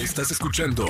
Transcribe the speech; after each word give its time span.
Estás 0.00 0.30
escuchando 0.30 0.86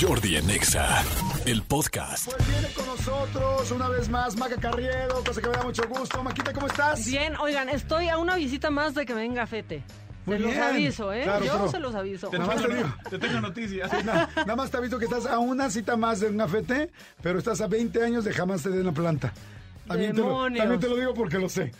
Jordi 0.00 0.36
en 0.36 0.48
Exa, 0.50 1.02
el 1.46 1.62
podcast. 1.62 2.26
Pues 2.32 2.48
viene 2.48 2.68
con 2.74 2.86
nosotros 2.86 3.70
una 3.72 3.88
vez 3.88 4.08
más 4.08 4.36
Maca 4.36 4.56
Carriedo, 4.56 5.22
cosa 5.24 5.40
que 5.40 5.48
me 5.48 5.54
da 5.56 5.62
mucho 5.62 5.82
gusto. 5.88 6.22
Maquita, 6.22 6.52
¿cómo 6.52 6.66
estás? 6.68 7.04
Bien, 7.06 7.34
oigan, 7.36 7.68
estoy 7.68 8.08
a 8.08 8.18
una 8.18 8.36
visita 8.36 8.70
más 8.70 8.94
de 8.94 9.04
que 9.06 9.14
me 9.14 9.22
venga 9.22 9.46
Fete. 9.46 9.82
Muy 10.26 10.36
se 10.38 10.42
los 10.44 10.56
aviso, 10.56 11.12
¿eh? 11.12 11.22
Claro, 11.24 11.44
Yo 11.44 11.52
pero- 11.54 11.70
se 11.70 11.80
los 11.80 11.94
aviso. 11.96 12.28
Te 12.28 12.38
Nada 12.38 12.54
más 12.54 12.62
tengo, 12.62 12.68
te 12.68 12.76
digo. 12.82 12.94
te 13.10 13.18
tengo 13.18 13.40
noticias. 13.40 14.04
Na- 14.04 14.28
nada 14.36 14.56
más 14.56 14.70
te 14.70 14.76
aviso 14.76 14.98
que 14.98 15.06
estás 15.06 15.26
a 15.26 15.38
una 15.40 15.68
cita 15.70 15.96
más 15.96 16.20
de 16.20 16.28
un 16.28 16.36
gafete, 16.36 16.90
pero 17.22 17.38
estás 17.40 17.60
a 17.60 17.66
20 17.66 18.04
años 18.04 18.24
de 18.24 18.32
jamás 18.32 18.62
te 18.62 18.70
den 18.70 18.86
la 18.86 18.92
planta. 18.92 19.32
También 19.92 20.12
te, 20.12 20.20
lo, 20.20 20.28
Demonios. 20.28 20.58
también 20.58 20.80
te 20.80 20.88
lo 20.88 20.96
digo 20.96 21.14
porque 21.14 21.38
lo 21.38 21.48
sé. 21.48 21.72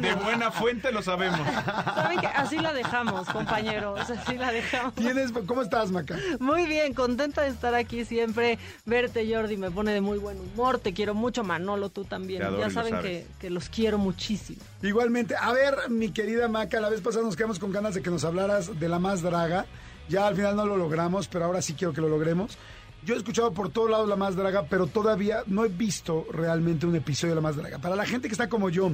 De, 0.00 0.14
buena 0.14 0.50
fuente 0.50 0.92
lo 0.92 1.02
sabemos. 1.02 1.40
¿Saben 1.84 2.20
qué? 2.20 2.26
Así 2.26 2.58
la 2.58 2.72
dejamos, 2.72 3.28
compañeros. 3.28 4.08
Así 4.08 4.36
la 4.36 4.52
dejamos. 4.52 4.94
¿Tienes, 4.94 5.32
¿Cómo 5.46 5.62
estás, 5.62 5.90
Maca? 5.90 6.16
Muy 6.38 6.66
bien, 6.66 6.94
contenta 6.94 7.42
de 7.42 7.48
estar 7.48 7.74
aquí 7.74 8.04
siempre. 8.04 8.58
Verte, 8.86 9.26
Jordi, 9.32 9.56
me 9.56 9.70
pone 9.70 9.92
de 9.92 10.00
muy 10.00 10.18
buen 10.18 10.38
humor. 10.40 10.78
Te 10.78 10.92
quiero 10.92 11.14
mucho, 11.14 11.44
Manolo, 11.44 11.88
tú 11.90 12.04
también. 12.04 12.42
Adoro 12.42 12.62
ya 12.62 12.70
saben 12.70 12.92
sabes. 12.94 13.24
que, 13.24 13.26
que 13.40 13.50
los 13.50 13.68
quiero 13.68 13.98
muchísimo. 13.98 14.60
Igualmente, 14.82 15.34
a 15.38 15.52
ver, 15.52 15.90
mi 15.90 16.10
querida 16.10 16.48
Maca, 16.48 16.80
la 16.80 16.88
vez 16.88 17.00
pasada 17.00 17.24
nos 17.24 17.36
quedamos 17.36 17.58
con 17.58 17.72
ganas 17.72 17.94
de 17.94 18.02
que 18.02 18.10
nos 18.10 18.24
hablaras 18.24 18.78
de 18.78 18.88
la 18.88 18.98
más 18.98 19.22
draga. 19.22 19.66
Ya 20.08 20.26
al 20.26 20.34
final 20.34 20.56
no 20.56 20.66
lo 20.66 20.76
logramos, 20.76 21.28
pero 21.28 21.44
ahora 21.44 21.62
sí 21.62 21.74
quiero 21.74 21.92
que 21.92 22.00
lo 22.00 22.08
logremos. 22.08 22.58
Yo 23.04 23.14
he 23.14 23.18
escuchado 23.18 23.52
por 23.52 23.70
todos 23.70 23.90
lados 23.90 24.08
la 24.08 24.16
más 24.16 24.36
draga, 24.36 24.66
pero 24.68 24.86
todavía 24.86 25.42
no 25.46 25.64
he 25.64 25.68
visto 25.68 26.26
realmente 26.32 26.86
un 26.86 26.94
episodio 26.96 27.32
de 27.32 27.36
la 27.36 27.40
más 27.40 27.56
draga. 27.56 27.78
Para 27.78 27.96
la 27.96 28.04
gente 28.04 28.28
que 28.28 28.32
está 28.32 28.48
como 28.48 28.68
yo, 28.68 28.90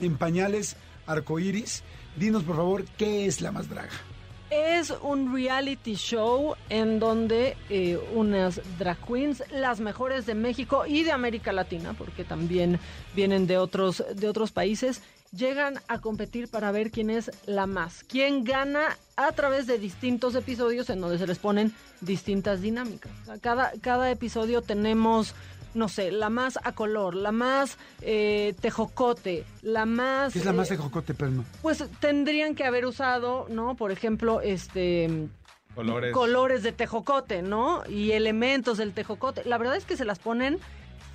en 0.00 0.16
pañales, 0.16 0.76
arcoíris, 1.06 1.82
dinos 2.16 2.44
por 2.44 2.56
favor, 2.56 2.84
¿qué 2.96 3.26
es 3.26 3.42
la 3.42 3.52
más 3.52 3.68
draga? 3.68 3.90
Es 4.50 4.92
un 5.02 5.34
reality 5.34 5.94
show 5.94 6.54
en 6.68 7.00
donde 7.00 7.56
eh, 7.68 7.98
unas 8.14 8.60
drag 8.78 8.98
queens, 9.04 9.42
las 9.50 9.80
mejores 9.80 10.24
de 10.24 10.34
México 10.34 10.84
y 10.86 11.02
de 11.02 11.10
América 11.10 11.52
Latina, 11.52 11.94
porque 11.98 12.22
también 12.22 12.78
vienen 13.14 13.48
de 13.48 13.58
otros, 13.58 14.04
de 14.14 14.28
otros 14.28 14.52
países, 14.52 15.02
llegan 15.32 15.80
a 15.88 16.00
competir 16.00 16.48
para 16.48 16.70
ver 16.70 16.90
quién 16.90 17.10
es 17.10 17.30
la 17.46 17.66
más, 17.66 18.04
quién 18.04 18.44
gana 18.44 18.96
a 19.16 19.32
través 19.32 19.66
de 19.66 19.78
distintos 19.78 20.34
episodios 20.34 20.88
en 20.90 21.00
donde 21.00 21.18
se 21.18 21.26
les 21.26 21.38
ponen 21.38 21.74
distintas 22.00 22.60
dinámicas. 22.60 23.12
Cada, 23.40 23.72
cada 23.80 24.10
episodio 24.10 24.62
tenemos 24.62 25.34
no 25.76 25.88
sé, 25.88 26.10
la 26.10 26.30
más 26.30 26.58
a 26.64 26.72
color, 26.72 27.14
la 27.14 27.32
más 27.32 27.76
eh, 28.00 28.54
tejocote, 28.60 29.44
la 29.62 29.84
más... 29.84 30.32
¿Qué 30.32 30.38
es 30.40 30.44
la 30.44 30.52
más 30.52 30.70
eh, 30.70 30.76
de 30.76 30.82
Jocote, 30.82 31.14
Pelma? 31.14 31.44
pues 31.62 31.84
tendrían 32.00 32.54
que 32.54 32.64
haber 32.64 32.86
usado, 32.86 33.46
¿no? 33.50 33.76
Por 33.76 33.92
ejemplo, 33.92 34.40
este 34.40 35.28
Colores. 35.74 36.14
colores 36.14 36.62
de 36.62 36.72
tejocote, 36.72 37.42
¿no? 37.42 37.82
Y 37.86 38.12
elementos 38.12 38.78
del 38.78 38.94
tejocote. 38.94 39.44
La 39.44 39.58
verdad 39.58 39.76
es 39.76 39.84
que 39.84 39.96
se 39.98 40.06
las 40.06 40.18
ponen 40.18 40.58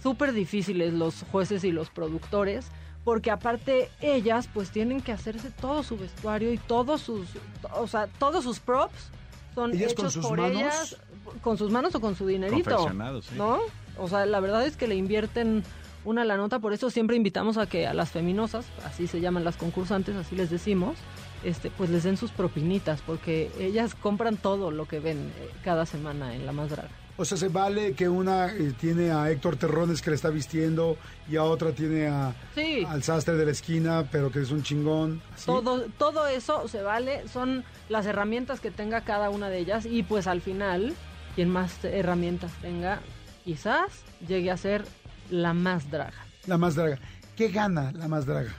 súper 0.03 0.33
difíciles 0.33 0.93
los 0.93 1.23
jueces 1.31 1.63
y 1.63 1.71
los 1.71 1.89
productores, 1.89 2.67
porque 3.03 3.31
aparte 3.31 3.89
ellas 4.01 4.47
pues 4.53 4.69
tienen 4.69 5.01
que 5.01 5.11
hacerse 5.11 5.49
todo 5.49 5.81
su 5.81 5.97
vestuario 5.97 6.53
y 6.53 6.59
todos 6.59 7.01
sus, 7.01 7.27
o 7.73 7.87
sea, 7.87 8.05
todos 8.19 8.43
sus 8.43 8.59
props 8.59 9.09
son 9.55 9.73
¿Ellas 9.73 9.95
con 9.95 10.05
hechos 10.05 10.13
sus 10.13 10.27
por 10.27 10.39
manos? 10.39 10.57
ellas, 10.61 10.97
con 11.41 11.57
sus 11.57 11.71
manos 11.71 11.95
o 11.95 11.99
con 11.99 12.15
su 12.15 12.27
dinerito, 12.27 12.69
Confeccionados, 12.69 13.25
sí. 13.25 13.35
¿no? 13.35 13.59
O 13.97 14.07
sea, 14.07 14.25
la 14.25 14.39
verdad 14.39 14.65
es 14.65 14.75
que 14.77 14.87
le 14.87 14.95
invierten 14.95 15.63
una 16.03 16.25
la 16.25 16.35
nota, 16.37 16.59
por 16.59 16.73
eso 16.73 16.89
siempre 16.89 17.15
invitamos 17.15 17.57
a 17.57 17.67
que 17.67 17.85
a 17.85 17.93
las 17.93 18.09
feminosas, 18.09 18.65
así 18.85 19.05
se 19.07 19.21
llaman 19.21 19.43
las 19.43 19.55
concursantes, 19.57 20.15
así 20.15 20.35
les 20.35 20.49
decimos, 20.49 20.97
este, 21.43 21.69
pues 21.69 21.89
les 21.91 22.03
den 22.03 22.17
sus 22.17 22.31
propinitas, 22.31 23.01
porque 23.01 23.51
ellas 23.59 23.93
compran 23.93 24.37
todo 24.37 24.71
lo 24.71 24.87
que 24.87 24.99
ven 24.99 25.31
eh, 25.39 25.49
cada 25.63 25.85
semana 25.85 26.33
en 26.35 26.45
La 26.47 26.51
Más 26.53 26.69
Draga. 26.71 26.89
O 27.17 27.25
sea, 27.25 27.37
se 27.37 27.49
vale 27.49 27.93
que 27.93 28.09
una 28.09 28.47
eh, 28.47 28.73
tiene 28.79 29.11
a 29.11 29.29
Héctor 29.29 29.55
Terrones 29.57 30.01
que 30.01 30.09
le 30.09 30.15
está 30.15 30.29
vistiendo 30.29 30.97
y 31.29 31.35
a 31.35 31.43
otra 31.43 31.71
tiene 31.71 32.07
a, 32.07 32.33
Sí. 32.55 32.83
al 32.87 33.03
sastre 33.03 33.35
de 33.35 33.45
la 33.45 33.51
esquina, 33.51 34.07
pero 34.11 34.31
que 34.31 34.39
es 34.39 34.49
un 34.49 34.63
chingón. 34.63 35.21
¿sí? 35.35 35.45
Todo, 35.45 35.85
todo 35.99 36.25
eso 36.25 36.67
se 36.67 36.81
vale, 36.81 37.27
son 37.27 37.63
las 37.89 38.07
herramientas 38.07 38.59
que 38.59 38.71
tenga 38.71 39.01
cada 39.01 39.29
una 39.29 39.49
de 39.49 39.59
ellas 39.59 39.85
y 39.85 40.01
pues 40.01 40.25
al 40.25 40.41
final, 40.41 40.95
quien 41.35 41.49
más 41.49 41.83
herramientas 41.85 42.51
tenga, 42.59 43.01
quizás 43.43 44.03
llegue 44.27 44.51
a 44.51 44.57
ser 44.57 44.85
la 45.29 45.53
más 45.53 45.89
draga. 45.91 46.25
La 46.47 46.57
más 46.57 46.75
draga. 46.75 46.99
¿Qué 47.35 47.49
gana 47.49 47.91
la 47.93 48.07
más 48.07 48.25
draga? 48.25 48.51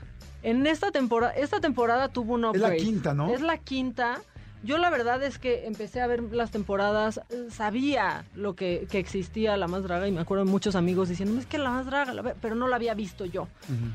En 0.42 0.66
esta 0.66 0.90
temporada, 0.90 1.32
esta 1.34 1.60
temporada 1.60 2.08
tuvo 2.08 2.34
un 2.34 2.44
Es 2.46 2.52
la 2.60 2.68
upgrade. 2.68 2.76
quinta, 2.78 3.14
¿no? 3.14 3.32
Es 3.32 3.40
la 3.40 3.58
quinta. 3.58 4.20
Yo 4.64 4.78
la 4.78 4.90
verdad 4.90 5.20
es 5.24 5.38
que 5.38 5.66
empecé 5.66 6.00
a 6.00 6.06
ver 6.06 6.22
las 6.32 6.52
temporadas, 6.52 7.20
sabía 7.50 8.24
lo 8.36 8.54
que, 8.54 8.86
que 8.88 9.00
existía 9.00 9.56
la 9.56 9.66
más 9.66 9.82
draga 9.82 10.06
y 10.06 10.12
me 10.12 10.20
acuerdo 10.20 10.44
de 10.44 10.50
muchos 10.52 10.76
amigos 10.76 11.08
diciendo, 11.08 11.36
es 11.40 11.46
que 11.46 11.58
la 11.58 11.70
más 11.70 11.86
draga, 11.86 12.14
la 12.14 12.22
ve-", 12.22 12.36
pero 12.40 12.54
no 12.54 12.68
la 12.68 12.76
había 12.76 12.94
visto 12.94 13.24
yo. 13.24 13.48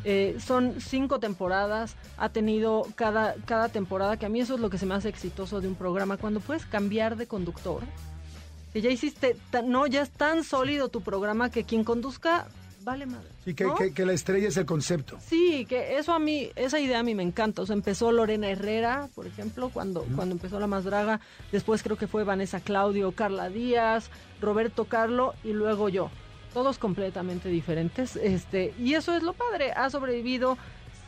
Eh, 0.03 0.35
son 0.45 0.75
cinco 0.81 1.19
temporadas, 1.21 1.95
ha 2.17 2.27
tenido 2.29 2.85
cada, 2.95 3.35
cada 3.45 3.69
temporada, 3.69 4.17
que 4.17 4.25
a 4.25 4.29
mí 4.29 4.41
eso 4.41 4.55
es 4.55 4.59
lo 4.59 4.69
que 4.69 4.77
se 4.77 4.85
me 4.85 4.93
hace 4.93 5.07
exitoso 5.07 5.61
de 5.61 5.69
un 5.69 5.75
programa, 5.75 6.17
cuando 6.17 6.41
puedes 6.41 6.65
cambiar 6.65 7.15
de 7.15 7.27
conductor, 7.27 7.83
que 8.73 8.81
ya 8.81 8.89
hiciste, 8.89 9.35
no, 9.66 9.88
ya 9.88 10.01
es 10.01 10.09
tan 10.11 10.44
sólido 10.44 10.89
tu 10.89 11.01
programa 11.01 11.50
que 11.50 11.63
quien 11.63 11.83
conduzca, 11.83 12.47
vale 12.81 13.05
madre. 13.05 13.28
Sí, 13.44 13.53
que, 13.53 13.63
¿no? 13.63 13.75
que- 13.75 13.94
que 13.94 14.05
la 14.05 14.13
estrella 14.13 14.47
es 14.50 14.57
el 14.57 14.66
concepto. 14.66 15.17
Sí, 15.25 15.66
que 15.67 15.97
eso 15.97 16.13
a 16.13 16.19
mí, 16.19 16.50
esa 16.55 16.79
idea 16.79 17.00
a 17.00 17.03
mí 17.03 17.16
me 17.16 17.23
encanta. 17.23 17.61
O 17.61 17.66
sea, 17.66 17.73
empezó 17.75 18.11
Lorena 18.11 18.50
Herrera, 18.50 19.09
por 19.16 19.25
ejemplo, 19.27 19.69
cuando, 19.69 20.03
cuando 20.16 20.33
empezó 20.35 20.59
La 20.59 20.67
Más 20.67 20.83
Draga. 20.83 21.19
Después 21.51 21.81
creo 21.83 21.97
que 21.97 22.07
fue 22.07 22.23
Vanessa 22.23 22.59
Claudio, 22.59 23.11
Carla 23.13 23.50
Díaz, 23.50 24.09
Roberto 24.41 24.85
Carlo 24.85 25.33
y 25.44 25.53
luego 25.53 25.89
yo. 25.89 26.09
Todos 26.53 26.77
completamente 26.77 27.50
diferentes. 27.50 28.16
Este, 28.16 28.73
y 28.79 28.94
eso 28.95 29.16
es 29.16 29.23
lo 29.23 29.33
padre. 29.33 29.72
Ha 29.73 29.89
sobrevivido 29.89 30.57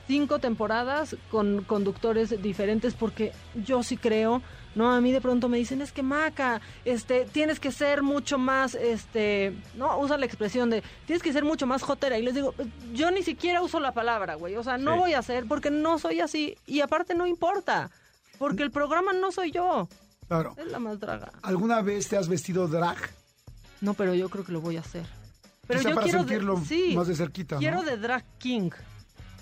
cinco 0.08 0.40
temporadas 0.40 1.16
con 1.30 1.64
conductores 1.64 2.42
diferentes 2.42 2.94
porque 2.94 3.31
yo 3.66 3.84
sí 3.84 3.96
creo, 3.98 4.42
no, 4.79 4.94
a 4.94 5.01
mí 5.01 5.12
de 5.12 5.19
pronto 5.22 5.50
me 5.50 5.57
dicen, 5.57 5.81
es 5.81 5.91
que 5.91 6.01
Maca, 6.03 6.62
este, 6.85 7.25
tienes 7.25 7.59
que 7.59 7.72
ser 7.72 8.01
mucho 8.01 8.38
más, 8.38 8.75
este, 8.75 9.53
no, 9.75 10.00
usa 10.00 10.17
la 10.17 10.25
expresión 10.25 10.69
de, 10.69 10.81
tienes 11.06 11.22
que 11.22 11.34
ser 11.34 11.44
mucho 11.44 11.67
más 11.67 11.81
jotera. 11.84 12.17
Y 12.17 12.23
les 12.23 12.34
digo, 12.35 12.53
yo 12.94 13.12
ni 13.12 13.22
siquiera 13.23 13.62
uso 13.62 13.79
la 13.79 13.91
palabra, 13.94 14.35
güey, 14.35 14.56
o 14.56 14.63
sea, 14.63 14.78
no 14.78 14.94
Sí. 14.94 15.00
voy 15.00 15.13
a 15.13 15.19
hacer 15.19 15.45
porque 15.47 15.69
no 15.69 16.00
soy 16.00 16.22
así 16.22 16.56
y 16.66 16.79
aparte 16.81 17.13
no 17.13 17.28
importa, 17.28 17.91
porque 18.38 18.63
el 18.63 18.72
programa 18.72 19.12
no 19.13 19.31
soy 19.31 19.51
yo, 19.51 19.88
Claro. 20.28 20.53
es 20.57 20.68
la 20.72 20.79
más 20.79 21.00
draga. 21.00 21.31
¿Alguna 21.41 21.81
vez 21.81 22.07
te 22.07 22.16
has 22.18 22.28
vestido 22.29 22.68
drag? 22.68 22.97
No, 23.81 23.94
pero 23.94 24.13
yo 24.16 24.29
creo 24.29 24.45
que 24.45 24.51
lo 24.51 24.62
voy 24.62 24.78
a 24.78 24.81
hacer. 24.81 25.06
Pero 25.68 25.79
Quizá 25.81 25.89
yo 25.89 25.95
para 25.95 26.03
quiero 26.06 26.19
de- 26.23 26.29
sentirlo 26.29 26.62
sí, 26.66 26.94
más 26.95 27.07
de 27.07 27.16
cerquita, 27.16 27.56
¿no? 27.56 27.59
Quiero 27.59 27.81
de 27.84 27.97
drag 27.97 28.23
king. 28.39 28.72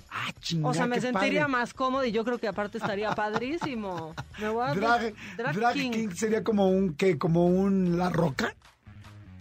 Ah, 0.09 0.31
chingada, 0.39 0.69
O 0.69 0.73
sea, 0.73 0.87
me 0.87 0.95
qué 0.95 1.01
sentiría 1.01 1.41
padre. 1.41 1.51
más 1.51 1.73
cómodo 1.73 2.05
y 2.05 2.11
yo 2.11 2.23
creo 2.23 2.37
que 2.37 2.47
aparte 2.47 2.77
estaría 2.77 3.11
padrísimo. 3.13 4.13
Me 4.39 4.49
voy 4.49 4.67
a 4.69 4.73
Drag, 4.73 5.13
drag 5.37 5.55
drag 5.55 5.73
king. 5.73 5.91
king. 5.91 6.09
sería 6.11 6.43
como 6.43 6.69
un 6.69 6.95
que 6.95 7.17
como 7.17 7.45
un 7.47 7.97
la 7.97 8.09
roca. 8.09 8.55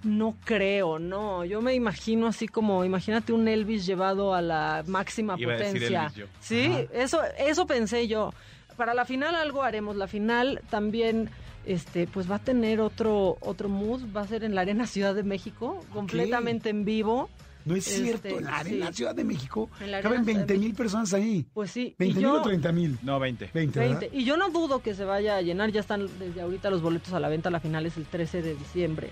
No 0.02 0.36
creo, 0.44 0.98
no. 0.98 1.44
Yo 1.44 1.62
me 1.62 1.74
imagino 1.74 2.26
así 2.26 2.46
como, 2.48 2.84
imagínate 2.84 3.32
un 3.32 3.48
Elvis 3.48 3.86
llevado 3.86 4.34
a 4.34 4.42
la 4.42 4.84
máxima 4.86 5.34
Iba 5.38 5.54
a 5.54 5.56
decir 5.56 5.72
potencia. 5.74 6.02
Elvis 6.04 6.16
yo. 6.16 6.26
Sí, 6.40 6.86
eso, 6.92 7.20
eso 7.38 7.66
pensé 7.66 8.06
yo. 8.06 8.32
Para 8.76 8.94
la 8.94 9.04
final 9.04 9.34
algo 9.34 9.62
haremos. 9.62 9.96
La 9.96 10.06
final 10.06 10.60
también, 10.70 11.30
este, 11.64 12.06
pues 12.06 12.30
va 12.30 12.36
a 12.36 12.38
tener 12.40 12.80
otro, 12.80 13.36
otro 13.40 13.68
mood. 13.68 14.02
Va 14.14 14.20
a 14.20 14.26
ser 14.28 14.44
en 14.44 14.54
la 14.54 14.60
Arena 14.60 14.86
Ciudad 14.86 15.14
de 15.14 15.22
México, 15.22 15.82
completamente 15.92 16.68
en 16.70 16.84
vivo. 16.84 17.28
No 17.66 17.74
es 17.74 17.86
Este, 17.88 18.04
cierto, 18.04 18.38
en 18.38 18.44
la 18.44 18.58
Arena 18.58 18.86
sí. 18.88 18.94
Ciudad 18.94 19.14
de 19.14 19.24
México 19.24 19.68
caben 19.68 19.94
Arena 19.94 20.00
Ciudad 20.02 20.20
de 20.24 20.34
20 20.34 20.58
mil 20.58 20.74
personas 20.74 21.12
ahí. 21.12 21.46
Pues 21.52 21.70
sí. 21.70 21.94
20 21.98 22.20
y 22.20 22.22
mil 22.22 22.32
o 22.32 22.42
30 22.42 22.72
mil. 22.72 22.98
No, 23.02 23.18
20. 23.20 23.50
20, 23.52 23.78
¿verdad? 23.78 24.00
20. 24.00 24.16
Y 24.16 24.24
yo 24.24 24.36
no 24.36 24.50
dudo 24.50 24.80
que 24.80 24.94
se 24.94 25.04
vaya 25.04 25.36
a 25.36 25.42
llenar, 25.42 25.70
ya 25.72 25.80
están 25.80 26.08
desde 26.18 26.40
ahorita 26.40 26.70
los 26.70 26.80
boletos 26.80 27.12
a 27.12 27.20
la 27.20 27.28
venta, 27.28 27.50
la 27.50 27.60
final 27.60 27.84
es 27.84 27.96
el 27.96 28.06
13 28.06 28.40
de 28.40 28.54
diciembre. 28.54 29.10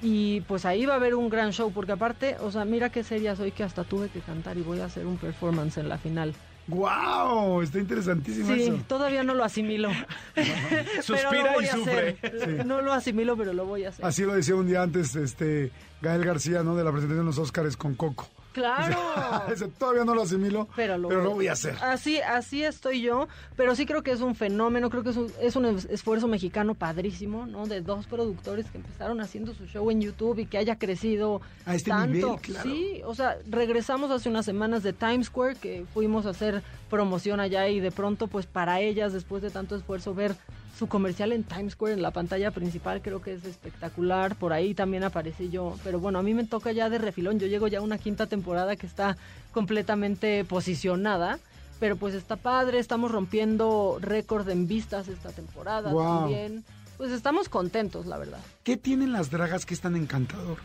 Y 0.00 0.42
pues 0.42 0.64
ahí 0.64 0.86
va 0.86 0.92
a 0.94 0.96
haber 0.96 1.14
un 1.14 1.28
gran 1.28 1.52
show, 1.52 1.72
porque 1.72 1.92
aparte, 1.92 2.36
o 2.40 2.52
sea, 2.52 2.64
mira 2.64 2.90
qué 2.90 3.02
seria 3.02 3.34
soy 3.34 3.50
que 3.50 3.64
hasta 3.64 3.82
tuve 3.82 4.08
que 4.10 4.20
cantar 4.20 4.56
y 4.58 4.62
voy 4.62 4.80
a 4.80 4.84
hacer 4.84 5.06
un 5.06 5.16
performance 5.16 5.78
en 5.78 5.88
la 5.88 5.98
final. 5.98 6.34
¡Wow! 6.68 7.62
Está 7.62 7.78
interesantísimo 7.78 8.52
Sí, 8.54 8.62
eso. 8.62 8.78
todavía 8.88 9.22
no 9.22 9.34
lo 9.34 9.44
asimilo. 9.44 9.88
Suspira 11.02 11.52
lo 11.54 11.62
y 11.62 11.66
sufre. 11.66 12.16
No 12.64 12.80
lo 12.82 12.92
asimilo, 12.92 13.36
pero 13.36 13.52
lo 13.52 13.66
voy 13.66 13.84
a 13.84 13.90
hacer. 13.90 14.04
Así 14.04 14.22
lo 14.24 14.34
decía 14.34 14.56
un 14.56 14.66
día 14.66 14.82
antes 14.82 15.14
este 15.14 15.70
Gael 16.02 16.24
García, 16.24 16.62
¿no? 16.62 16.74
De 16.76 16.82
la 16.84 16.90
presentación 16.90 17.24
de 17.24 17.30
los 17.30 17.38
Óscares 17.38 17.76
con 17.76 17.94
Coco. 17.94 18.28
Claro. 18.56 18.96
Todavía 19.78 20.04
no 20.06 20.14
lo 20.14 20.22
asimilo, 20.22 20.66
Pero 20.74 20.96
lo, 20.96 21.30
voy 21.30 21.48
a 21.48 21.52
hacer. 21.52 21.76
Así, 21.82 22.18
así 22.22 22.64
estoy 22.64 23.02
yo, 23.02 23.28
pero 23.54 23.74
sí 23.74 23.84
creo 23.84 24.02
que 24.02 24.12
es 24.12 24.20
un 24.22 24.34
fenómeno, 24.34 24.88
creo 24.88 25.02
que 25.02 25.10
es 25.10 25.16
un, 25.16 25.30
es 25.42 25.56
un 25.56 25.66
es- 25.66 25.84
esfuerzo 25.86 26.26
mexicano 26.26 26.74
padrísimo, 26.74 27.44
¿no? 27.46 27.66
De 27.66 27.82
dos 27.82 28.06
productores 28.06 28.66
que 28.70 28.78
empezaron 28.78 29.20
haciendo 29.20 29.52
su 29.52 29.66
show 29.66 29.90
en 29.90 30.00
YouTube 30.00 30.38
y 30.38 30.46
que 30.46 30.56
haya 30.56 30.78
crecido 30.78 31.42
A 31.66 31.74
este 31.74 31.90
tanto. 31.90 32.06
nivel, 32.16 32.40
claro. 32.40 32.70
Sí, 32.70 33.02
o 33.04 33.14
sea, 33.14 33.36
regresamos 33.48 34.10
hace 34.10 34.28
unas 34.30 34.46
semanas 34.46 34.82
de 34.82 34.94
Times 34.94 35.26
Square 35.26 35.56
que 35.56 35.84
fuimos 35.92 36.24
a 36.24 36.30
hacer 36.30 36.62
promoción 36.88 37.40
allá 37.40 37.68
y 37.68 37.80
de 37.80 37.90
pronto, 37.90 38.26
pues 38.26 38.46
para 38.46 38.80
ellas, 38.80 39.12
después 39.12 39.42
de 39.42 39.50
tanto 39.50 39.76
esfuerzo, 39.76 40.14
ver 40.14 40.34
su 40.78 40.88
comercial 40.88 41.32
en 41.32 41.42
Times 41.44 41.72
Square, 41.72 41.94
en 41.94 42.02
la 42.02 42.10
pantalla 42.10 42.50
principal, 42.50 43.00
creo 43.00 43.22
que 43.22 43.32
es 43.34 43.44
espectacular. 43.44 44.36
Por 44.36 44.52
ahí 44.52 44.74
también 44.74 45.04
aparece 45.04 45.48
yo. 45.48 45.76
Pero 45.82 46.00
bueno, 46.00 46.18
a 46.18 46.22
mí 46.22 46.34
me 46.34 46.44
toca 46.44 46.72
ya 46.72 46.90
de 46.90 46.98
refilón. 46.98 47.38
Yo 47.38 47.46
llego 47.46 47.66
ya 47.68 47.78
a 47.78 47.82
una 47.82 47.96
quinta 47.98 48.26
temporada 48.26 48.76
que 48.76 48.86
está 48.86 49.16
completamente 49.52 50.44
posicionada. 50.44 51.38
Pero 51.80 51.96
pues 51.96 52.14
está 52.14 52.36
padre, 52.36 52.78
estamos 52.78 53.10
rompiendo 53.10 53.98
récord 54.00 54.48
en 54.48 54.66
vistas 54.66 55.08
esta 55.08 55.30
temporada 55.30 55.92
Wow. 55.92 56.20
también. 56.20 56.64
Pues 56.96 57.10
estamos 57.10 57.50
contentos, 57.50 58.06
la 58.06 58.16
verdad. 58.16 58.38
¿Qué 58.62 58.78
tienen 58.78 59.12
las 59.12 59.30
dragas 59.30 59.66
que 59.66 59.74
es 59.74 59.80
tan 59.82 59.94
encantador? 59.96 60.56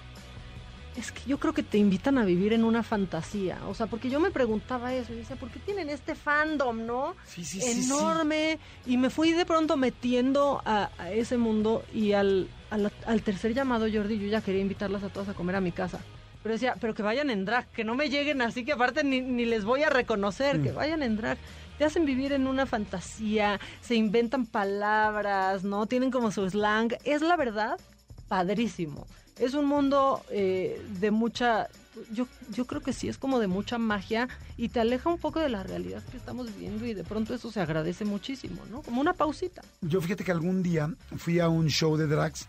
Es 0.98 1.12
que 1.14 1.22
yo 1.26 1.40
creo 1.40 1.54
que 1.54 1.64
te 1.64 1.78
invitan 1.78 2.18
a 2.18 2.26
vivir 2.26 2.52
en 2.52 2.66
una 2.66 2.84
fantasía. 2.84 3.60
O 3.68 3.74
sea, 3.74 3.88
porque 3.88 4.10
yo 4.10 4.20
me 4.20 4.30
preguntaba 4.30 4.94
eso 4.94 5.14
y 5.14 5.18
decía, 5.18 5.38
¿por 5.38 5.50
qué 5.50 5.60
tienen 5.60 5.90
este 5.90 6.16
fandom, 6.16 6.86
no? 6.86 7.16
Sí, 7.26 7.46
sí, 7.46 7.62
sí, 7.62 7.86
Enorme. 7.86 8.60
Y 8.86 8.98
me 8.98 9.10
fui 9.10 9.32
de 9.32 9.46
pronto 9.46 9.78
metiendo 9.78 10.62
a, 10.66 10.90
a 10.98 11.12
ese 11.12 11.38
mundo 11.38 11.86
y 11.94 12.12
al, 12.12 12.50
al, 12.72 12.92
al 13.06 13.22
tercer 13.22 13.54
llamado, 13.54 13.86
Jordi, 13.92 14.20
yo 14.20 14.28
ya 14.28 14.42
quería 14.42 14.62
invitarlas 14.62 15.04
a 15.04 15.10
todas 15.10 15.30
a 15.30 15.34
comer 15.34 15.56
a 15.56 15.62
mi 15.62 15.72
casa. 15.72 16.00
Pero 16.44 16.54
decía, 16.54 16.76
pero 16.82 16.94
que 16.94 17.04
vayan 17.04 17.30
en 17.30 17.46
drag, 17.46 17.68
que 17.72 17.84
no 17.86 17.96
me 17.96 18.10
lleguen 18.10 18.42
así, 18.42 18.66
que 18.66 18.74
aparte 18.74 19.04
ni, 19.06 19.22
ni 19.22 19.46
les 19.46 19.64
voy 19.64 19.84
a 19.84 19.90
reconocer, 19.90 20.58
Mm. 20.60 20.64
que 20.64 20.72
vayan 20.74 21.04
en 21.04 21.16
drag. 21.16 21.38
Te 21.78 21.86
hacen 21.86 22.04
vivir 22.06 22.34
en 22.34 22.48
una 22.48 22.66
fantasía, 22.66 23.60
se 23.80 23.96
inventan 23.96 24.46
palabras, 24.46 25.64
¿no? 25.64 25.86
Tienen 25.86 26.12
como 26.12 26.32
su 26.32 26.48
slang. 26.50 26.94
Es 27.06 27.22
la 27.22 27.38
verdad, 27.38 27.80
padrísimo. 28.28 29.08
Es 29.42 29.56
un 29.56 29.66
mundo 29.66 30.24
eh, 30.30 30.80
de 31.00 31.10
mucha, 31.10 31.68
yo, 32.14 32.28
yo 32.54 32.66
creo 32.68 32.82
que 32.82 32.94
sí, 32.94 33.08
es 33.08 33.18
como 33.18 33.40
de 33.40 33.48
mucha 33.48 33.80
magia 33.80 34.30
y 34.56 34.70
te 34.70 34.80
aleja 34.80 35.10
un 35.10 35.18
poco 35.18 35.40
de 35.40 35.50
la 35.50 35.64
realidad 35.64 36.04
que 36.12 36.18
estamos 36.18 36.46
viviendo 36.54 36.86
y 36.86 36.94
de 36.94 37.04
pronto 37.04 37.34
eso 37.34 37.52
se 37.52 37.60
agradece 37.60 38.06
muchísimo, 38.06 38.62
¿no? 38.70 38.84
Como 38.84 39.02
una 39.02 39.14
pausita. 39.14 39.64
Yo 39.82 40.00
fíjate 40.00 40.24
que 40.24 40.32
algún 40.32 40.62
día 40.62 40.94
fui 41.18 41.40
a 41.40 41.50
un 41.50 41.70
show 41.70 41.98
de 41.98 42.06
drags 42.06 42.48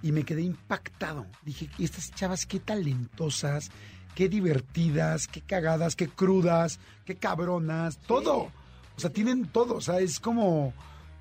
y 0.00 0.12
me 0.12 0.22
quedé 0.22 0.42
impactado. 0.42 1.26
Dije, 1.42 1.68
estas 1.80 2.12
chavas 2.12 2.46
qué 2.46 2.60
talentosas, 2.60 3.72
qué 4.14 4.28
divertidas, 4.28 5.26
qué 5.26 5.40
cagadas, 5.40 5.96
qué 5.96 6.06
crudas, 6.06 6.78
qué 7.04 7.16
cabronas, 7.16 7.98
todo. 7.98 8.52
O 8.96 9.00
sea, 9.00 9.10
tienen 9.10 9.46
todo. 9.46 9.74
O 9.74 9.80
sea, 9.80 9.98
es 9.98 10.20
como... 10.20 10.72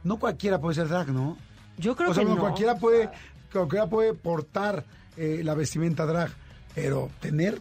No 0.04 0.20
cualquiera 0.20 0.62
puede 0.62 0.76
ser 0.76 0.90
drag, 0.90 1.10
¿no? 1.10 1.38
Yo 1.80 1.96
creo 1.96 2.12
o 2.12 2.14
sea, 2.14 2.22
que 2.24 2.30
no, 2.30 2.36
no. 2.36 2.42
cualquiera 2.42 2.76
puede, 2.76 3.10
cualquiera 3.52 3.88
puede 3.88 4.14
portar 4.14 4.86
eh, 5.18 5.42
la 5.44 5.56
vestimenta 5.56 6.06
drag, 6.06 6.32
pero 6.76 7.10
tener 7.20 7.60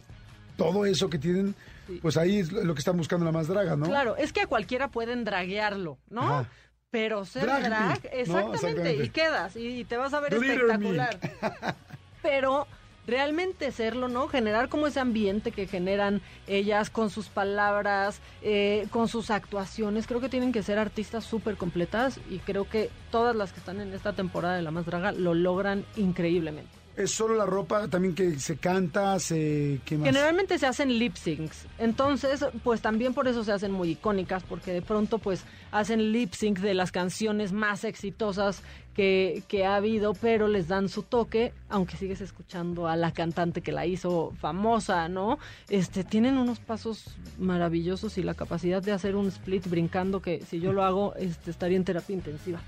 todo 0.55 0.85
eso 0.85 1.09
que 1.09 1.17
tienen, 1.17 1.55
pues 2.01 2.17
ahí 2.17 2.39
es 2.39 2.51
lo 2.51 2.73
que 2.73 2.79
están 2.79 2.97
buscando 2.97 3.25
la 3.25 3.31
más 3.31 3.47
draga, 3.47 3.75
¿no? 3.75 3.85
Claro, 3.85 4.15
es 4.17 4.33
que 4.33 4.41
a 4.41 4.47
cualquiera 4.47 4.89
pueden 4.89 5.23
draguearlo, 5.23 5.97
¿no? 6.09 6.21
Ajá. 6.21 6.49
Pero 6.89 7.25
ser 7.25 7.43
Drag 7.43 7.63
drag, 7.63 8.03
¿no? 8.03 8.09
exactamente, 8.11 9.03
y 9.03 9.09
quedas 9.09 9.55
y, 9.57 9.83
te 9.83 9.97
vas 9.97 10.13
a 10.13 10.21
ver 10.21 10.33
Glitter 10.33 10.61
espectacular. 10.61 11.19
Pero 12.21 12.65
realmente 13.07 13.71
serlo, 13.71 14.07
¿no? 14.07 14.27
Generar 14.27 14.69
como 14.69 14.87
ese 14.87 14.99
ambiente 14.99 15.51
que 15.51 15.67
generan 15.67 16.21
ellas 16.45 16.89
con 16.89 17.09
sus 17.09 17.27
palabras, 17.27 18.19
eh, 18.41 18.87
con 18.91 19.07
sus 19.07 19.31
actuaciones. 19.31 20.07
Creo 20.07 20.21
que 20.21 20.29
tienen 20.29 20.51
que 20.51 20.63
ser 20.63 20.79
artistas 20.79 21.25
súper 21.25 21.55
completas 21.55 22.19
y 22.29 22.39
creo 22.39 22.69
que 22.69 22.89
todas 23.11 23.35
las 23.35 23.51
que 23.51 23.59
están 23.59 23.81
en 23.81 23.93
esta 23.93 24.13
temporada 24.13 24.55
de 24.55 24.61
La 24.61 24.71
Más 24.71 24.85
Draga 24.85 25.11
lo 25.11 25.33
logran 25.33 25.85
increíblemente. 25.95 26.76
Es 26.97 27.11
solo 27.11 27.35
la 27.35 27.45
ropa 27.45 27.87
también 27.87 28.15
que 28.15 28.39
se 28.39 28.57
canta, 28.57 29.19
se... 29.19 29.79
¿qué 29.85 29.99
más? 29.99 30.07
Generalmente 30.07 30.57
se 30.57 30.65
hacen 30.65 30.97
lip 30.97 31.15
syncs, 31.15 31.67
entonces 31.77 32.43
pues 32.63 32.81
también 32.81 33.13
por 33.13 33.27
eso 33.27 33.43
se 33.43 33.51
hacen 33.51 33.71
muy 33.71 33.91
icónicas, 33.91 34.43
porque 34.43 34.73
de 34.73 34.81
pronto 34.81 35.19
pues 35.19 35.43
hacen 35.71 36.11
lip 36.11 36.33
sync 36.33 36.57
de 36.57 36.73
las 36.73 36.91
canciones 36.91 37.51
más 37.51 37.83
exitosas 37.83 38.63
que, 38.95 39.43
que 39.47 39.63
ha 39.63 39.75
habido, 39.75 40.15
pero 40.15 40.47
les 40.47 40.67
dan 40.67 40.89
su 40.89 41.03
toque, 41.03 41.53
aunque 41.69 41.97
sigues 41.97 42.19
escuchando 42.19 42.87
a 42.87 42.95
la 42.95 43.13
cantante 43.13 43.61
que 43.61 43.71
la 43.71 43.85
hizo 43.85 44.33
famosa, 44.41 45.07
¿no? 45.07 45.37
Este, 45.69 46.03
tienen 46.03 46.35
unos 46.35 46.59
pasos 46.59 47.15
maravillosos 47.37 48.17
y 48.17 48.23
la 48.23 48.33
capacidad 48.33 48.81
de 48.81 48.93
hacer 48.93 49.15
un 49.15 49.27
split 49.27 49.67
brincando 49.67 50.19
que 50.19 50.43
si 50.49 50.59
yo 50.59 50.73
lo 50.73 50.83
hago 50.83 51.13
este, 51.15 51.51
estaría 51.51 51.77
en 51.77 51.83
terapia 51.83 52.15
intensiva. 52.15 52.59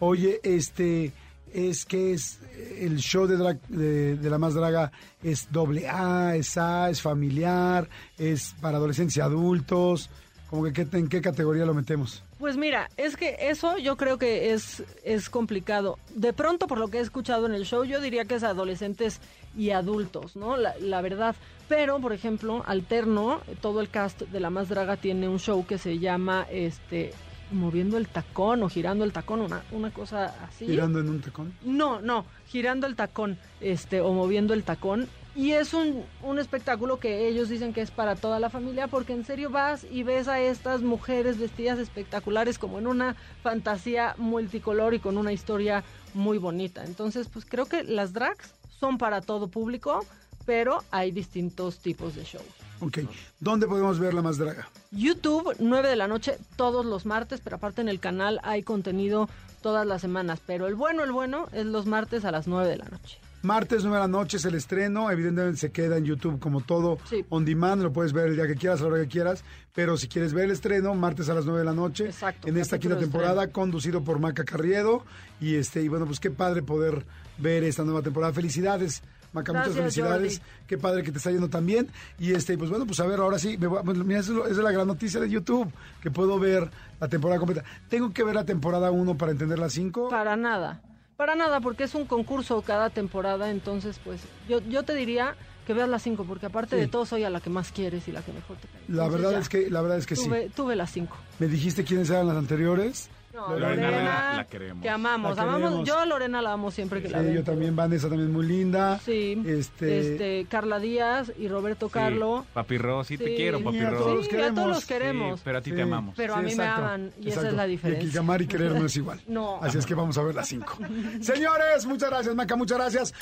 Oye, 0.00 0.40
este, 0.42 1.12
es 1.52 1.84
que 1.84 2.12
es 2.12 2.38
el 2.78 2.98
show 2.98 3.26
de, 3.26 4.18
la 4.22 4.38
más 4.38 4.54
draga 4.54 4.92
es 5.22 5.50
doble 5.50 5.88
A, 5.88 6.34
es 6.36 6.56
A, 6.58 6.90
es 6.90 7.00
familiar, 7.02 7.88
es 8.18 8.54
para 8.60 8.78
adolescentes 8.78 9.16
y 9.16 9.20
adultos. 9.20 10.10
Como 10.50 10.64
que 10.64 10.72
¿qué- 10.72 10.96
en 10.96 11.08
qué 11.08 11.20
categoría 11.20 11.66
lo 11.66 11.74
metemos. 11.74 12.22
Pues 12.38 12.56
mira, 12.56 12.88
es 12.96 13.16
que 13.18 13.36
eso 13.50 13.76
yo 13.76 13.96
creo 13.98 14.16
que 14.16 14.54
es, 14.54 14.82
es 15.04 15.28
complicado. 15.28 15.98
De 16.14 16.32
pronto, 16.32 16.66
por 16.66 16.78
lo 16.78 16.88
que 16.88 16.98
he 16.98 17.00
escuchado 17.02 17.44
en 17.44 17.52
el 17.52 17.64
show, 17.66 17.84
yo 17.84 18.00
diría 18.00 18.24
que 18.24 18.36
es 18.36 18.44
adolescentes 18.44 19.20
y 19.56 19.70
adultos, 19.72 20.36
¿no? 20.36 20.56
La 20.56 21.00
verdad. 21.02 21.36
Pero, 21.68 22.00
por 22.00 22.14
ejemplo, 22.14 22.62
alterno, 22.66 23.40
todo 23.60 23.82
el 23.82 23.90
cast 23.90 24.22
de 24.22 24.40
La 24.40 24.48
Más 24.48 24.70
Draga 24.70 24.96
tiene 24.96 25.28
un 25.28 25.38
show 25.38 25.66
que 25.66 25.76
se 25.76 25.98
llama 25.98 26.46
este 26.50 27.12
Moviendo 27.50 27.96
el 27.96 28.08
Tacón 28.08 28.62
o 28.62 28.68
Girando 28.68 29.04
el 29.04 29.12
Tacón, 29.12 29.40
una, 29.40 29.62
una 29.72 29.90
cosa 29.90 30.34
así. 30.46 30.66
Tirando 30.66 31.00
en 31.00 31.08
un 31.08 31.20
tacón. 31.20 31.54
No, 31.62 32.00
no, 32.00 32.24
girando 32.46 32.86
el 32.86 32.96
tacón, 32.96 33.38
este, 33.60 34.00
o 34.00 34.12
moviendo 34.12 34.54
el 34.54 34.64
tacón. 34.64 35.08
Y 35.34 35.52
es 35.52 35.72
un, 35.72 36.04
un 36.22 36.38
espectáculo 36.38 36.98
que 36.98 37.28
ellos 37.28 37.48
dicen 37.48 37.72
que 37.72 37.80
es 37.80 37.90
para 37.90 38.16
toda 38.16 38.40
la 38.40 38.50
familia, 38.50 38.88
porque 38.88 39.12
en 39.12 39.24
serio 39.24 39.50
vas 39.50 39.86
y 39.88 40.02
ves 40.02 40.26
a 40.26 40.40
estas 40.40 40.82
mujeres 40.82 41.38
vestidas 41.38 41.78
espectaculares 41.78 42.58
como 42.58 42.78
en 42.78 42.86
una 42.88 43.14
fantasía 43.42 44.14
multicolor 44.18 44.94
y 44.94 44.98
con 44.98 45.16
una 45.16 45.32
historia 45.32 45.84
muy 46.12 46.38
bonita. 46.38 46.84
Entonces, 46.84 47.28
pues 47.28 47.44
creo 47.44 47.66
que 47.66 47.84
las 47.84 48.12
drags 48.12 48.54
son 48.80 48.98
para 48.98 49.20
todo 49.20 49.48
público, 49.48 50.04
pero 50.44 50.82
hay 50.90 51.12
distintos 51.12 51.78
tipos 51.78 52.16
de 52.16 52.24
shows. 52.24 52.67
Ok. 52.80 52.98
¿Dónde 53.40 53.66
podemos 53.66 53.98
ver 53.98 54.14
la 54.14 54.22
más 54.22 54.38
draga? 54.38 54.68
YouTube, 54.90 55.54
9 55.58 55.88
de 55.88 55.96
la 55.96 56.08
noche, 56.08 56.38
todos 56.56 56.84
los 56.86 57.06
martes, 57.06 57.40
pero 57.42 57.56
aparte 57.56 57.80
en 57.80 57.88
el 57.88 58.00
canal 58.00 58.40
hay 58.42 58.62
contenido 58.62 59.28
todas 59.62 59.86
las 59.86 60.00
semanas. 60.00 60.40
Pero 60.46 60.66
el 60.66 60.74
bueno, 60.74 61.02
el 61.04 61.12
bueno 61.12 61.48
es 61.52 61.66
los 61.66 61.86
martes 61.86 62.24
a 62.24 62.30
las 62.30 62.46
9 62.46 62.68
de 62.68 62.76
la 62.78 62.84
noche. 62.86 63.18
Martes 63.42 63.82
9 63.84 63.96
de 63.96 64.00
la 64.02 64.08
noche 64.08 64.36
es 64.38 64.44
el 64.46 64.56
estreno, 64.56 65.12
evidentemente 65.12 65.60
se 65.60 65.70
queda 65.70 65.96
en 65.96 66.04
YouTube 66.04 66.40
como 66.40 66.60
todo 66.60 66.98
Sí. 67.08 67.24
on 67.28 67.44
demand, 67.44 67.80
lo 67.82 67.92
puedes 67.92 68.12
ver 68.12 68.26
el 68.28 68.34
día 68.36 68.48
que 68.48 68.56
quieras, 68.56 68.80
a 68.80 68.84
la 68.84 68.88
hora 68.94 69.02
que 69.02 69.08
quieras, 69.08 69.44
pero 69.76 69.96
si 69.96 70.08
quieres 70.08 70.32
ver 70.32 70.46
el 70.46 70.50
estreno, 70.50 70.92
martes 70.94 71.28
a 71.28 71.34
las 71.34 71.44
9 71.44 71.60
de 71.60 71.64
la 71.64 71.72
noche, 71.72 72.06
Exacto, 72.06 72.48
en 72.48 72.56
esta 72.56 72.80
quinta 72.80 72.98
temporada, 72.98 73.42
estreno. 73.44 73.52
conducido 73.52 74.02
por 74.02 74.18
Maca 74.18 74.44
Carriedo, 74.44 75.04
y 75.40 75.54
este, 75.54 75.82
y 75.82 75.88
bueno, 75.88 76.04
pues 76.04 76.18
qué 76.18 76.32
padre 76.32 76.62
poder 76.62 77.06
ver 77.38 77.62
esta 77.62 77.84
nueva 77.84 78.02
temporada. 78.02 78.32
Felicidades, 78.32 79.04
Maca, 79.32 79.52
muchas 79.52 79.74
Gracias, 79.74 79.94
felicidades, 79.94 80.38
Jordi. 80.38 80.52
qué 80.66 80.78
padre 80.78 81.02
que 81.02 81.12
te 81.12 81.18
está 81.18 81.30
yendo 81.30 81.48
tan 81.48 81.66
bien, 81.66 81.88
y 82.18 82.32
este, 82.32 82.56
pues 82.56 82.70
bueno, 82.70 82.86
pues 82.86 82.98
a 83.00 83.06
ver, 83.06 83.20
ahora 83.20 83.38
sí, 83.38 83.58
me 83.58 83.66
voy 83.66 83.78
a- 83.78 83.82
bueno, 83.82 84.02
mira, 84.04 84.20
esa 84.20 84.32
es, 84.48 84.56
la 84.56 84.72
gran 84.72 84.86
noticia 84.86 85.20
de 85.20 85.28
YouTube, 85.28 85.70
que 86.02 86.10
puedo 86.10 86.38
ver 86.38 86.70
la 87.00 87.08
temporada 87.08 87.38
completa. 87.38 87.64
¿Tengo 87.88 88.12
que 88.12 88.24
ver 88.24 88.34
la 88.34 88.44
temporada 88.44 88.90
1 88.90 89.16
para 89.16 89.32
entender 89.32 89.58
la 89.58 89.68
5? 89.70 90.08
Para 90.08 90.36
nada. 90.36 90.80
Para 91.16 91.34
nada, 91.34 91.60
porque 91.60 91.84
es 91.84 91.94
un 91.94 92.06
concurso 92.06 92.62
cada 92.62 92.90
temporada, 92.90 93.50
entonces 93.50 94.00
pues 94.04 94.20
yo, 94.48 94.60
yo 94.60 94.84
te 94.84 94.94
diría 94.94 95.34
que 95.66 95.74
veas 95.74 95.88
las 95.88 96.02
cinco, 96.02 96.24
porque 96.24 96.46
aparte 96.46 96.76
Sí. 96.76 96.80
de 96.82 96.86
todo 96.88 97.04
soy 97.04 97.24
a 97.24 97.30
la 97.30 97.40
que 97.40 97.50
más 97.50 97.72
quieres 97.72 98.08
y 98.08 98.12
la 98.12 98.22
que 98.22 98.32
mejor 98.32 98.56
te 98.56 98.68
cae. 98.68 98.80
La 98.88 99.06
verdad 99.08 99.32
ya, 99.32 99.38
es 99.40 99.48
que, 99.50 99.68
la 99.68 99.82
verdad 99.82 99.98
es 99.98 100.06
que 100.06 100.16
sí. 100.16 100.24
tuve, 100.24 100.48
tuve 100.48 100.76
las 100.76 100.90
cinco. 100.92 101.16
Me 101.40 101.46
dijiste 101.48 101.84
quiénes 101.84 102.08
eran 102.08 102.26
las 102.28 102.36
anteriores. 102.36 103.10
No, 103.34 103.50
Lorena, 103.56 103.90
Lorena, 103.90 104.02
la- 104.30 104.36
la 104.38 104.44
queremos. 104.46 104.82
que 104.82 104.88
amamos, 104.88 105.36
La 105.36 105.42
amamos. 105.42 105.60
queremos. 105.62 105.88
Yo 105.88 105.98
a 105.98 106.06
Lorena 106.06 106.42
la 106.42 106.52
amo 106.54 106.70
siempre 106.70 107.00
que 107.02 107.08
la 107.08 107.18
Sí, 107.20 107.24
veo. 107.26 107.34
yo 107.34 107.44
también, 107.44 107.76
Vanessa 107.76 108.08
también 108.08 108.32
muy 108.32 108.46
linda. 108.46 108.98
Sí, 109.04 109.40
Este, 109.46 110.00
este, 110.00 110.46
Carla 110.50 110.78
Díaz 110.80 111.32
y 111.38 111.46
Roberto 111.48 111.86
Sí, 111.86 111.92
Carlo. 111.92 112.46
Papi 112.54 112.78
Ro, 112.78 113.04
sí, 113.04 113.16
te 113.18 113.36
quiero, 113.36 113.62
Papi 113.62 113.78
a 113.80 113.90
Ro. 113.90 113.98
todos 113.98 114.16
los 114.16 114.24
Sí, 114.26 114.30
a 114.30 114.36
queremos. 114.36 114.54
todos 114.54 114.68
los 114.68 114.80
Sí, 114.80 114.86
queremos. 114.88 115.40
pero 115.44 115.58
a 115.58 115.60
ti 115.62 115.70
Sí. 115.70 115.76
te 115.76 115.82
amamos. 115.82 116.14
Pero 116.16 116.34
a 116.34 116.42
mí 116.42 116.54
me 116.54 116.64
aman, 116.64 117.12
y 117.20 117.28
esa 117.28 117.46
es 117.48 117.54
la 117.54 117.66
diferencia. 117.66 118.04
Y 118.04 118.08
aquí 118.08 118.18
amar 118.18 118.42
y 118.42 118.46
querer 118.46 118.72
no 118.72 118.86
es 118.86 118.96
igual. 118.96 119.20
No. 119.28 119.60
Así 119.62 119.78
es 119.78 119.86
que 119.86 119.94
vamos 119.94 120.16
a 120.18 120.22
ver 120.22 120.34
las 120.34 120.48
cinco. 120.48 120.76
Señores, 121.20 121.86
muchas 121.86 122.10
gracias, 122.10 122.34
Maca, 122.34 122.56
muchas 122.56 122.78
gracias. 122.78 123.14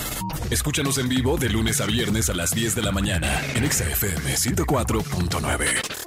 Escúchanos 0.49 0.97
en 0.97 1.09
vivo 1.09 1.37
de 1.37 1.49
lunes 1.49 1.79
a 1.81 1.85
viernes 1.85 2.29
a 2.29 2.33
las 2.33 2.51
10 2.55 2.73
de 2.75 2.81
la 2.81 2.91
mañana 2.91 3.41
en 3.55 3.63
Exa 3.65 3.83
FM 3.89 4.35
104.9. 4.35 6.06